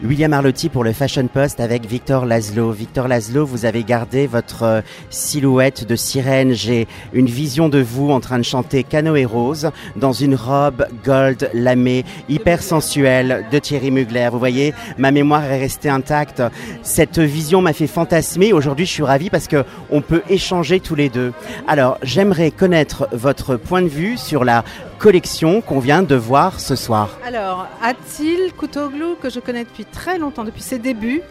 [0.00, 2.70] William Arlotti pour le Fashion Post avec Victor Laszlo.
[2.70, 4.80] Victor Laszlo, vous avez gardé votre euh,
[5.10, 6.52] silhouette de sirène.
[6.52, 11.50] J'ai une vision de vous en train de chanter Canoë Rose dans une robe gold
[11.52, 14.28] lamée, hyper sensuelle de Thierry Mugler.
[14.30, 16.44] Vous voyez, ma mémoire est restée intacte.
[16.84, 18.52] Cette vision m'a fait fantasmer.
[18.52, 21.32] Aujourd'hui, je suis ravi parce que on peut échanger tous les deux.
[21.66, 24.62] Alors, j'aimerais connaître votre point de vue sur la
[24.98, 27.18] collection qu'on vient de voir ce soir.
[27.24, 31.22] Alors, Atil Koutoglou, que je connais depuis très longtemps, depuis ses débuts,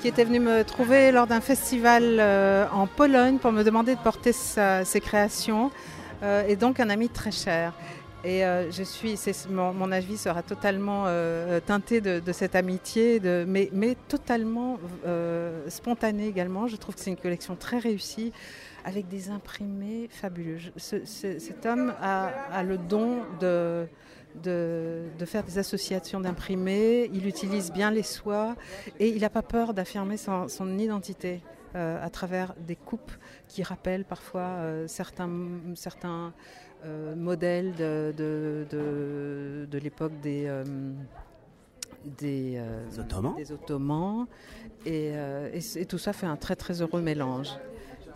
[0.00, 4.00] qui était venu me trouver lors d'un festival euh, en Pologne pour me demander de
[4.00, 5.70] porter ses créations,
[6.22, 7.72] euh, et donc un ami très cher.
[8.24, 9.16] Et euh, je suis,
[9.48, 11.04] mon, avis sera totalement
[11.66, 14.78] teinté de, cette amitié, mais, totalement
[15.68, 16.66] spontané également.
[16.66, 18.32] Je trouve que c'est une collection très réussie
[18.84, 20.58] avec des imprimés fabuleux.
[20.76, 23.86] cet homme a, le don de,
[24.42, 28.54] de, faire des associations d'imprimés, il utilise bien les soies
[28.98, 31.42] et il n'a pas peur d'affirmer son, identité.
[31.74, 33.12] Euh, à travers des coupes
[33.46, 35.30] qui rappellent parfois euh, certains,
[35.74, 36.32] certains
[36.84, 40.50] euh, modèles de, de, l'époque des,
[42.18, 42.62] des,
[42.98, 43.34] Ottomans.
[43.36, 44.26] Des Ottomans.
[44.86, 45.12] et,
[45.86, 47.50] tout ça fait un très très heureux mélange.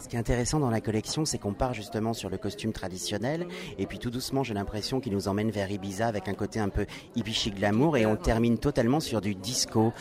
[0.03, 3.47] Ce qui est intéressant dans la collection, c'est qu'on part justement sur le costume traditionnel,
[3.78, 6.70] et puis tout doucement, j'ai l'impression qu'il nous emmène vers Ibiza avec un côté un
[6.70, 9.92] peu hippie glamour, et on termine totalement sur du disco.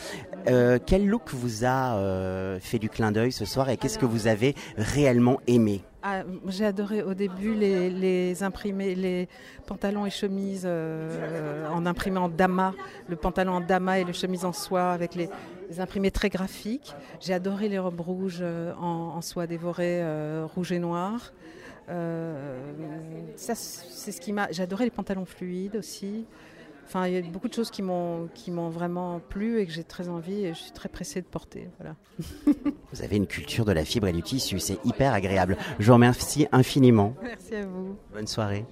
[0.48, 4.04] Euh, quel look vous a euh, fait du clin d'œil ce soir, et qu'est-ce que
[4.04, 5.82] vous avez réellement aimé?
[6.04, 9.28] Ah, j'ai adoré au début les, imprimés, les
[9.66, 12.74] pantalons et chemises euh, en imprimé en dama,
[13.08, 15.28] le pantalon en dama et le chemise en soie avec les,
[15.78, 16.94] imprimés très graphiques.
[17.20, 21.32] J'ai adoré les robes rouges euh, en, soie dévorée, euh, rouge et noir.
[21.86, 24.48] ça, c'est ce qui m'a.
[24.48, 26.26] Les pantalons fluides aussi.
[26.86, 29.72] Enfin, il y a beaucoup de choses qui m'ont qui m'ont vraiment plu et que
[29.72, 31.68] j'ai très envie et je suis très pressée de porter.
[31.78, 31.96] Voilà.
[32.92, 35.56] vous avez une culture de la fibre et du tissu, c'est hyper agréable.
[35.78, 37.14] Je vous remercie infiniment.
[37.22, 37.96] Merci à vous.
[38.12, 38.64] Bonne soirée.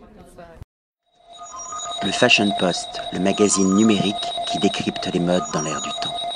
[2.03, 4.15] Le Fashion Post, le magazine numérique
[4.50, 6.29] qui décrypte les modes dans l'air du temps.